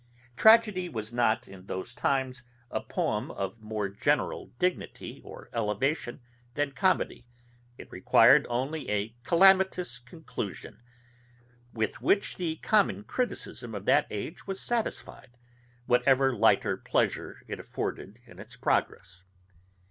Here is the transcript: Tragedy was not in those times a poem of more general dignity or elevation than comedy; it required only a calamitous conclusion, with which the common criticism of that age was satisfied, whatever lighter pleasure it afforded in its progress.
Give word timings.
Tragedy 0.35 0.89
was 0.89 1.13
not 1.13 1.47
in 1.47 1.67
those 1.67 1.93
times 1.93 2.41
a 2.71 2.81
poem 2.81 3.29
of 3.29 3.61
more 3.61 3.87
general 3.87 4.47
dignity 4.57 5.21
or 5.23 5.47
elevation 5.53 6.21
than 6.55 6.71
comedy; 6.71 7.27
it 7.77 7.91
required 7.91 8.47
only 8.49 8.89
a 8.89 9.15
calamitous 9.23 9.99
conclusion, 9.99 10.81
with 11.71 12.01
which 12.01 12.37
the 12.37 12.55
common 12.63 13.03
criticism 13.03 13.75
of 13.75 13.85
that 13.85 14.07
age 14.09 14.47
was 14.47 14.59
satisfied, 14.59 15.37
whatever 15.85 16.35
lighter 16.35 16.77
pleasure 16.77 17.43
it 17.47 17.59
afforded 17.59 18.21
in 18.25 18.39
its 18.39 18.55
progress. 18.55 19.21